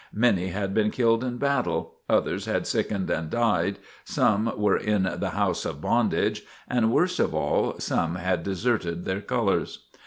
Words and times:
Many 0.15 0.47
had 0.47 0.73
been 0.73 0.89
killed 0.89 1.23
in 1.23 1.37
battle, 1.37 1.97
others 2.09 2.45
had 2.47 2.65
sickened 2.65 3.07
and 3.11 3.29
died, 3.29 3.77
some 4.03 4.51
were 4.57 4.75
"in 4.75 5.03
the 5.03 5.29
house 5.29 5.63
of 5.63 5.79
bondage," 5.79 6.41
and, 6.67 6.91
worst 6.91 7.19
of 7.19 7.35
all, 7.35 7.79
some 7.79 8.15
had 8.15 8.41
deserted 8.41 9.05
their 9.05 9.21
colors. 9.21 9.85